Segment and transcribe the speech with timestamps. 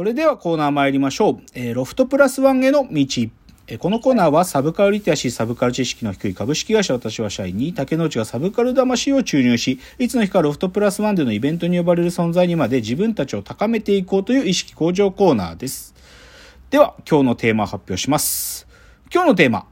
[0.00, 1.42] それではコーナー参りましょう。
[1.52, 3.06] えーロフトプラスワンへの道。
[3.66, 15.94] えこのコーナーはサブカルリテラシー、サブカル知識の低い株式会社私は社員に竹之内がサブカル魂を注入し、いつの日かロフトプラスワンでのイベントに呼ばれる存在にまで自分たちを高めていこうという意識向上コーナーです。
[16.70, 18.66] では、今日のテーマを発表します。
[19.12, 19.66] 今日のテーマ、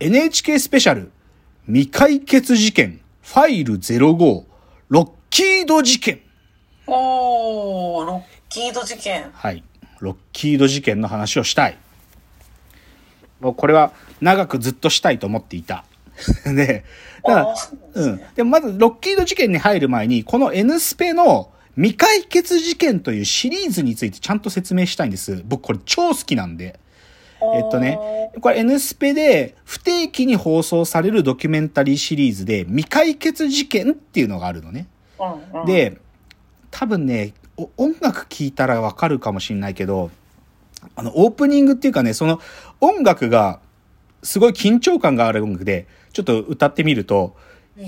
[0.00, 1.10] NHK スペシャル、
[1.64, 4.44] 未解決事件、ファイル05、
[4.90, 6.20] ロッキード事件。
[6.86, 9.30] おー、ロッキード事件。
[9.32, 9.62] はい。
[10.00, 11.78] ロッキード事件の話をしたい。
[13.40, 15.84] もうこれは長くずっとしたいと思っていた。
[16.44, 16.84] で、
[17.24, 17.54] だから
[17.94, 25.42] うなんでもまず、ロッキード事件に入る前に、この N スペの未解決事件というシリーズについてちゃんと説明したいんです。
[25.44, 26.80] 僕これ超好きなんで。
[27.54, 27.98] えっとね、
[28.40, 34.86] これ N スペで不定期に放送されるドキュメンタリーシリーズで未解決事件っていうのがあるのね。
[35.20, 35.98] うんうん、で、
[36.70, 37.45] 多分ね、お
[37.76, 40.10] 音楽聴いたらわかるかもしれないけど、
[40.94, 42.40] あの、オープニングっていうかね、その
[42.80, 43.60] 音楽が、
[44.22, 47.36] すごい緊張感がある音楽で、ちょっと歌ってみると、
[47.78, 47.86] うん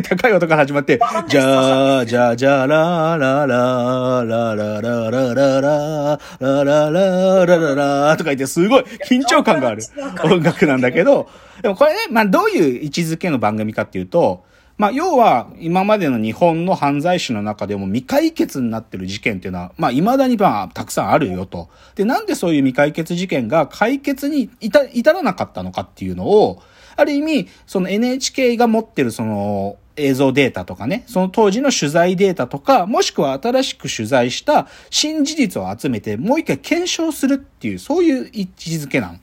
[0.00, 9.82] って高い音から始まって、じゃあ、じゃあ、じゃあ、ららら、ららららららら、ららららららとか言って、すごい緊張感がある
[10.24, 11.28] 音楽なんだけど、
[11.60, 14.44] でもこれね、まあどういう位置づけの番組かっていうと、
[14.78, 21.68] まあ要は今までの日本の犯罪史の中でも未解決になってる事件っていうのは、まあ未だにまあたくさんあるよと。
[21.94, 26.62] で、なんでそういう未解決事件が解決に至らなかったのかっていうのを、
[26.96, 39.12] ある意味、その NHK が持ってるその映像データとかね、その当時の取材データとか、もしくは新しく取材した新事実を集めて、もう一回検証するっていう、そういう位置づけなの。
[39.14, 39.22] だか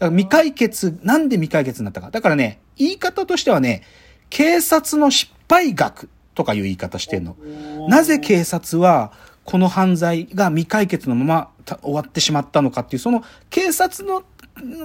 [0.00, 2.10] ら未解決、なんで未解決になったか。
[2.10, 3.82] だからね、言い方としてはね、
[4.36, 7.36] 警察の失敗学とかいう言い方してんの。
[7.88, 9.10] なぜ警察は
[9.44, 11.48] この犯罪が未解決のまま
[11.80, 14.24] 終わってしまったのかっていう、その警察の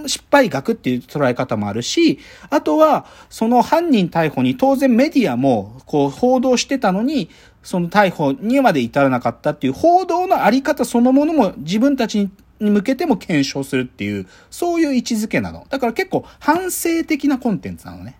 [0.08, 2.20] 失敗学っていう捉え方もあるし、
[2.50, 7.30] あとは、その犯人逮捕に当然メディアもこう報道してたのに、
[7.62, 12.30] その逮捕にまで至らなかったっていう報道のあり方そのものも自分たち
[12.62, 15.68] に向けても検証するっていう、そういう位置づけなの。
[15.70, 18.16] だから結構反省的なコンテンツなのね。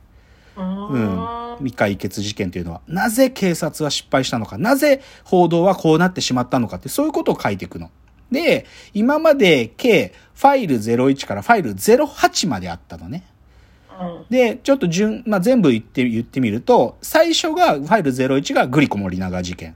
[0.58, 1.58] ううんん。
[1.60, 7.90] 未解決事件というのは、なぜ警察は失敗したのか、なぜ報道はこうなってしまったのかって、そういうことを書いていくの。
[8.32, 13.26] で、今まで計ファイル01からファイル08まであったのね。
[13.26, 19.76] うんで、ちょっと順、まあ、全部言って、言ってみると、最初が、ファイル01がグリコ森永事件。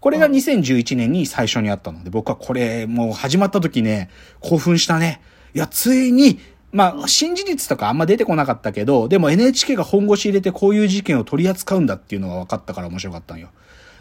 [0.00, 4.08] これが2011年に最初にあったので、僕はこれ、もう始まった時ね、
[4.40, 5.20] 興奮したね。
[5.54, 6.38] いや、ついに、
[6.70, 13.48] まあ、新事実とかあんま出てこなかったけど、でも NHK が本腰入れてこういう事件を取り扱うんだっていうのが分かったから面白かったんよ。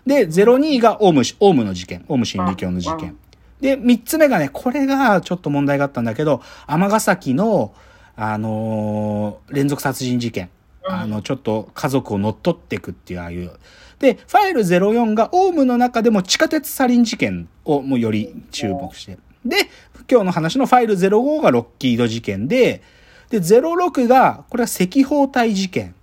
[0.06, 3.18] で、02がオウムし、オウムの事件、オウム真理教の事件。
[3.62, 7.74] で、三つ目がね、これがちょっと問題があったんだけど、尼崎の、
[8.16, 10.50] あのー連続殺人事件。
[10.90, 13.52] あの、ちょっと家族を乗っ取っていくっていう、ああいう。
[14.00, 19.18] で、ファイル04がオウムの中でも地下鉄サリン事件をもうより注目して。
[19.46, 19.70] で、
[20.10, 22.82] 今日の話のファイル05がロッキード事件で、
[23.30, 25.94] で、06が、これは赤包帯事件。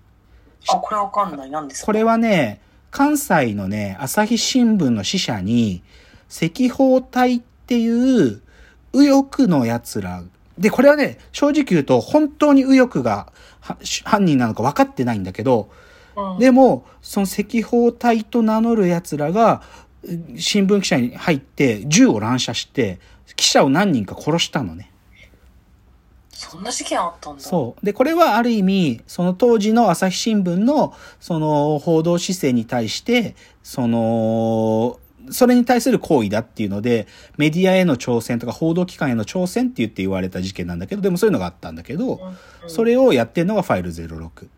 [0.69, 1.51] あ、これわかんない。
[1.51, 1.87] 何ですか？
[1.87, 5.83] これはね、関西のね、朝日新聞の支社に、
[6.29, 7.89] 赤包帯ってい
[8.29, 8.43] う
[8.93, 10.23] 右翼の奴ら、
[10.59, 15.71] で、これはね、正直言うと、本当に右翼がは犯人なのか分かってないんだけど、
[16.17, 19.63] うんでも、その赤包帯と名乗る奴らが、
[20.05, 23.01] う新聞記者に入って、銃を乱射して、
[23.37, 24.91] 記者を何人か殺したのね。
[26.31, 27.43] そんな事件あったんだ。
[27.43, 27.87] そう。
[27.87, 34.99] で、これはある意味、その当時の朝日新聞の、その報道姿勢に対して、その、
[35.31, 37.07] それに対する行為だっていうので、
[37.39, 42.37] メディアへの挑戦とか報道機関への挑戦って言って言われた事件なんだけど、でもそういうのがあったんだけど、うん
[42.67, 44.49] それをやってるのがファイル06。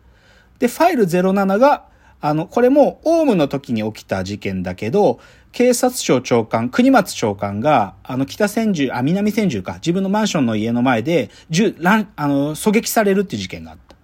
[0.59, 1.83] で、ファイル07が、
[2.19, 5.19] あの、これもオウムの時に起きた事件だけど、
[5.51, 13.95] 警察庁長官、国松長官が、あの、北千住、あ、南千住か、自分のマンションの家の前で、銃、乱、あの、狙撃されるっていう事件があった。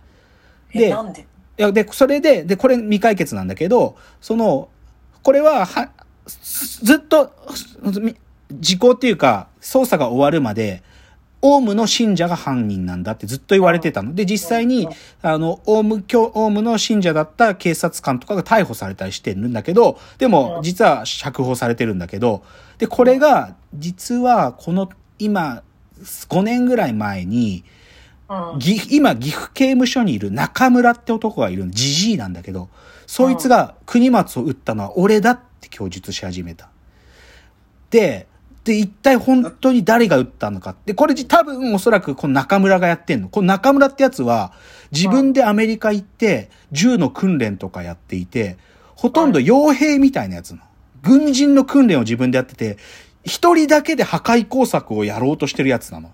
[0.74, 1.22] え、でなんで？
[1.22, 1.26] い
[1.62, 4.70] や、で、それで、で、これ未解決なんだけど、その、
[5.22, 5.90] これは、は、
[6.26, 7.32] ずっと、
[8.02, 8.16] み
[8.52, 10.82] 時効っていうか、捜査が終わるまで、
[11.46, 14.16] オウムの信者が犯人なんだってずっと言われてたの。
[14.16, 14.88] で、実際に、
[15.22, 22.44] あの、オウム教、オウムの信者だった警察官とかが逮捕されたりしてるんだけど、でも、実は釈放されてるんだけど、
[22.78, 25.64] で、これが、実は、この、今、
[26.02, 27.66] 5年ぐらい前に、
[28.90, 32.70] 今、岐阜刑務所にいる中村って男がいるの、じじいなんだけど、
[33.06, 36.70] そいつが国松を撃ったのは俺だって供述し始めた。
[37.90, 38.28] で、
[38.64, 40.76] で、一体本当に誰が撃ったのか。
[40.86, 43.30] で、これ多分おそらくこの中村がやってんの。
[43.30, 44.54] この中村ってやつは
[44.92, 48.58] 自分でアメリカ行って銃の訓練とかやっていて、
[48.96, 50.62] ほとんど傭兵みたいなやつの。
[51.02, 52.78] 軍人の訓練を自分でやってて、
[53.26, 56.12] 一人だけで破壊工作をやろうとしてるやつなの。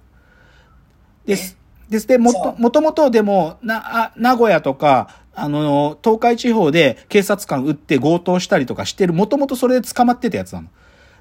[1.25, 1.57] です。
[1.90, 2.07] です。
[2.07, 10.69] で、もと、もともとでも、な、あ、名古屋とか、あの、東海地方で警察官撃って強盗したりとかしてる、もともとそれで捕まってたやつなの。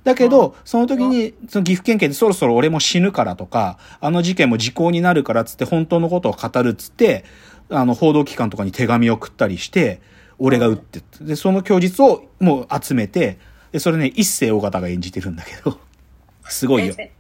[0.09, 7.27] だけど、その時に、その岐阜県警でそろそろ俺も死ぬからとか、あの事件も時効になるからっつって本当のことを語るっつって、
[7.69, 10.01] あの、報道機関とかに手紙を送ったりして、
[10.39, 13.39] 俺が撃って、で、その供述をもう集めて、
[13.71, 15.79] で、それね、一世尾形が演じてるんだけど、
[16.49, 16.95] すごいよ。
[16.97, 17.13] え、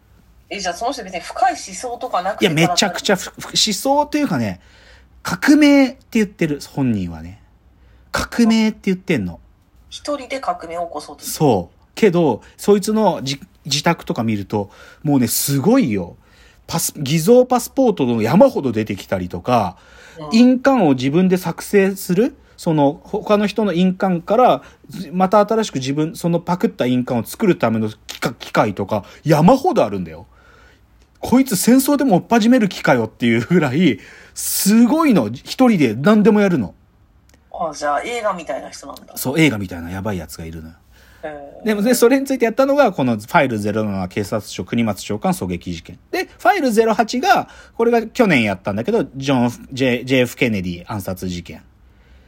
[0.49, 4.61] えじゃあその人別に深い思想とかなくていや、めちゃくちゃふふ思想というかね、
[5.23, 7.43] 革命って言ってる、本人はね。
[8.13, 9.41] 革命って言ってんの。
[9.91, 11.25] 一人で革命を起こそうと。
[11.25, 11.78] そう。
[11.99, 14.71] けど、そいつのじ自宅とか見ると、
[15.03, 16.17] もうね、すごいよ。
[16.67, 19.99] パス、偽造パスポートの山ほど出てきたりとか、うん
[20.33, 30.27] 印鑑を自分で作成するその、他の人の印鑑から、ずまた新しく自分、そのパクった印鑑を作るための機械とか、山ほどあるんだよ。
[31.21, 34.01] こいつ戦争でも追っ始める気かよっていうぐらい、
[34.35, 35.29] すごいの。
[35.29, 36.75] 一人で何でもやるの。
[37.53, 39.17] あじゃあ映画みたいな人なんだ。
[39.17, 40.75] そう、映画みたいなやばいやつがいるのよ。
[41.65, 45.99] でも、で、それについてやったのが、このファイル07警察署国松長官狙撃事件。
[46.13, 51.63] で、ファイル08が、これが去年やったんだけど、ジョン、J、JF ケネディ暗殺事件。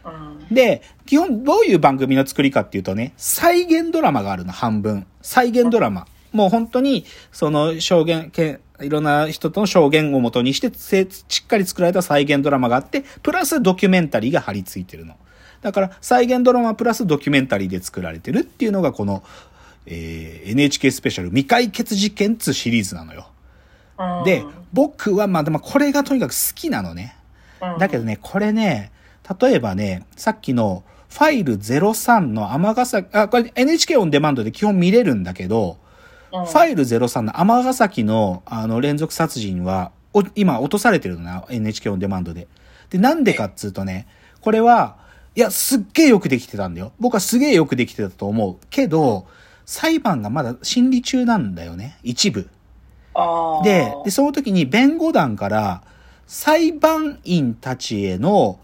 [0.05, 0.08] う
[0.50, 0.55] ん。
[0.55, 5.06] で、基本どういう番組の作りかっていうとね、再現ドラマがあるの、半分。
[5.23, 6.06] 再現ドラマ。
[6.32, 15.14] もう本当に、その証言、けいろんな人との証言をもとにして、せしっかり作られた再現ドラマがあって、プラスドキュメンタリーが貼り付いてるの。
[15.62, 19.23] だから、再現ドラマプラスドキュメンタリーで作られてるっていうのが、この、
[19.87, 23.29] えー NHK スペシャル未解決事件2シリーズなのよ。
[23.99, 27.17] うんで、僕はまあ、でもこれがとにかく好きなのね。
[27.62, 28.91] うんだけどね、これね、
[29.41, 35.79] 例えばね、さっきのファイル03の尼崎、あ、これ NHK オンデマンドで基本見れるんだけど、
[36.33, 42.47] うんファイル03の尼崎のあの連続殺人は、お今落とされてるのな、NHK オンデマンドで。
[42.91, 44.07] で、なんでかっつうとね、
[44.41, 44.97] これは、
[45.37, 46.93] いや、すっげえよくできてたんだよ。
[46.99, 48.56] 僕はすげえよくできてたと思う。
[48.71, 49.27] けど、
[49.65, 51.99] 裁判がまだ審理中なんだよね。
[52.03, 52.49] 一部。
[53.62, 55.82] で、で、その時に弁護団から、
[56.27, 58.59] 裁判員たちへの、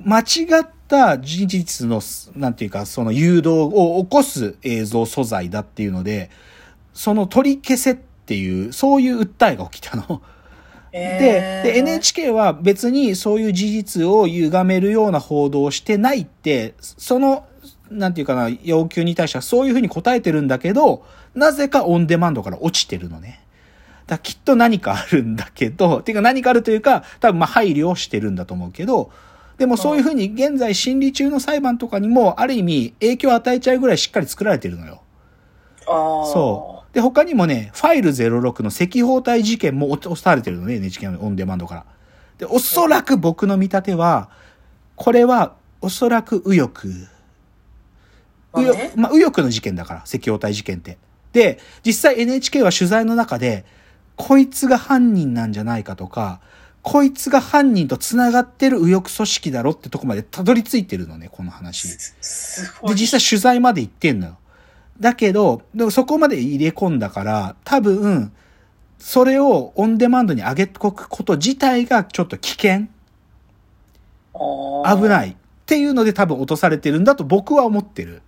[0.00, 0.22] 間違
[0.62, 2.00] った事実の、
[2.36, 6.30] なんていうか、その誘導を起こす映像素材だっていうので、
[6.92, 10.22] その取り消せっていう、そういう訴えが起きたの。
[10.94, 17.46] で、で、NHK は別にそういう事実を歪めるような報道をしてないって、その、
[17.90, 21.04] なんていうかな、要求に対してはそういうふうに答えてるんだけど、
[21.34, 23.44] なぜかオンデマンドから落ちてるのね。
[24.06, 29.10] だからきっと何かあるんだけど、ていうか何かあるというか、多分まあ配慮をしてるんだと思うけど、
[29.58, 35.02] でもそういうふうに現在審理中の裁判とかにも、ある意味影響を与えちゃうぐらいしっかり作られてるのよ。
[35.88, 36.83] あーそう。
[36.94, 41.84] で、他にもね、ファイル06の赤包帯事件も押されてるのね、NHK のオンデマンドから。
[42.38, 44.30] で、おそらく僕の見立ては、
[44.94, 46.88] これは、おそらく右翼。
[48.56, 50.98] 右翼、まあ、右翼の事件だから、赤包帯事件って。
[51.32, 53.64] で、実際 NHK は取材の中で、
[54.14, 56.40] こいつが犯人なんじゃないかとか、
[56.82, 61.88] こいつが犯人と繋がってる右翼組織だろってとこまでたどり着いてるのね、この話。
[61.88, 62.94] で、すごい。
[62.94, 64.38] 実際取材まで行ってんのよ。
[65.00, 68.32] だけど、でもそこまで入れ込んだから、多分、
[68.98, 72.86] それをオンデマンドに上げとくこと自体がちょっと危険
[74.32, 75.08] 危い。
[75.08, 75.34] ないっ
[75.66, 78.22] ていうので多分落とされてるんだと僕は思ってる。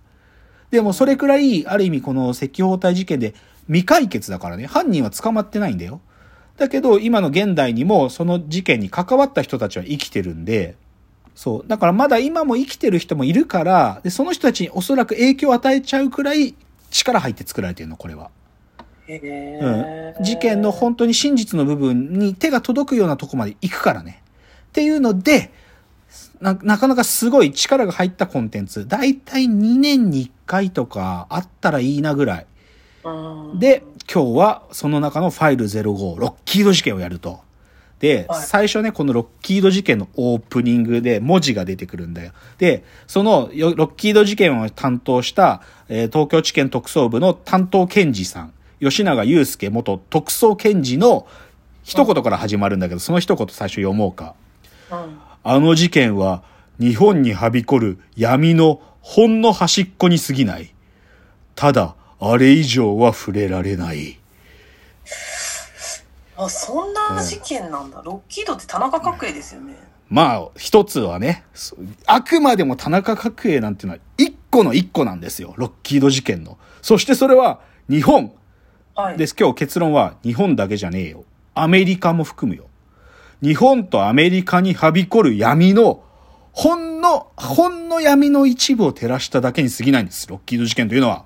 [0.69, 3.33] でもそれくらい、ある意味この赤包帯事件で
[3.67, 6.01] 未解決だからね、犯人は捕まってないんだよ。
[6.57, 10.75] だけど今の現代にもその事件に関わった人たちは生きてるんで、
[11.37, 11.67] そう。
[11.67, 16.55] だからまだ今も生きてる人もいるから、で、その人たちにおそらく影響を与えちゃうくらい
[16.89, 18.31] 力入って作られてるの、これは。
[19.07, 20.23] うん。
[20.23, 24.23] 事件の本当に真実の部分に手が届くようなとこまで行くからね。
[24.69, 25.51] っていうので、
[26.41, 28.87] ななかなかすごい力が入ったコンテンツ。
[28.87, 32.45] だいたい2年に1回とかあったらいいなぐらい。
[33.03, 37.41] うんで、今日はその中のファイル05、ロッキード事件をやると。
[37.99, 42.31] で、はい最初ね、このロッキード事件のオープニングで文字が出てくるんだよ。
[42.57, 51.27] で、そのよロッキード事件を担当した、えー東京地検特捜部の担当検事さん、吉永祐介元特捜検事の
[51.83, 54.35] 一言から始まるんだけど、その一言最初読もうか。
[54.91, 56.43] うんあの事件は
[56.77, 60.73] 日本にはびこる闇のほんの端っこに過ぎない。
[61.55, 64.19] ただ、あれ以上は触れられない。
[66.37, 68.01] あ、そんな事件なんだ。
[68.03, 69.75] ロッキードって田中角栄ですよね。
[70.09, 71.75] まあ、一つはね、そ
[72.05, 75.53] あくまでも田中角栄なんていうのは一個の一個なんですよ。
[75.57, 76.57] ロッキード事件の。
[76.81, 78.31] そしてそれは日本
[78.95, 79.17] はい。
[79.17, 79.35] です。
[79.37, 81.23] 今日結論は日本だけじゃねえよ。
[81.53, 82.67] アメリカも含むよ。
[83.43, 86.03] 日本とアメリカにはびこる闇の、
[86.51, 90.27] ほんの、ほんの闇の一部を照らしただけに過ぎないんです。
[90.27, 91.25] ロッキード事件というのは。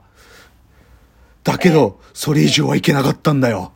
[1.44, 3.72] だけど、それ以上はいけなかったんだよ。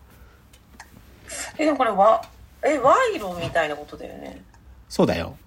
[1.57, 2.23] え、でもこれは、
[2.63, 4.41] え、賄賂みたいなことだよね。
[4.89, 5.37] そうだよ。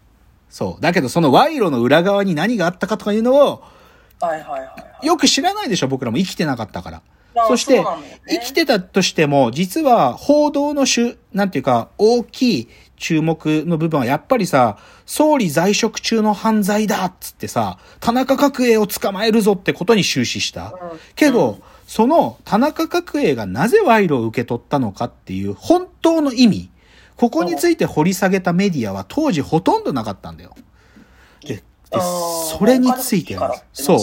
[0.49, 0.83] そう。
[0.83, 3.63] だけどその賄賂の裏側に何があったかとかいうのを、
[4.21, 5.07] はいはいはいはい。
[5.07, 7.03] よく知らないでしょ僕らも生きてなかったから。
[7.37, 7.87] あそして、ね
[8.29, 20.75] 生きてたとしても、実は報道の種、なんていうか、大きい注目の部分はやっぱりさ、総理在職中の犯罪だっつってさ、田中角栄を捕まえるぞってことに終始した。
[20.81, 21.59] うんけど、
[21.89, 26.71] その田中角栄がなぜ賄賂を受け取ったのかっていう本当の意味、
[27.17, 30.55] ここについて掘り下げたメディアは当時ほとんどなかったんだよ。
[31.41, 33.99] で、でそれについてはそう。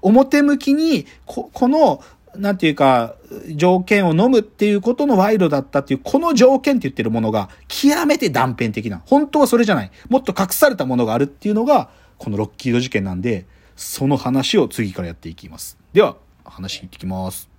[0.00, 2.02] 表向きに、こ、この、
[2.36, 3.16] なんていうか、
[3.54, 9.02] 条件を飲むっていうことの賄賂だったっていう、この条件って言ってるものが、極めて断片的な。
[9.04, 9.90] 本当はそれじゃない。
[10.08, 13.44] もっと隠されたものがあるっていうのが、このロッキード事件なんで、
[13.76, 15.76] その話を次からやっていきます。
[15.92, 16.16] では、
[16.56, 17.55] 話に行ってきます。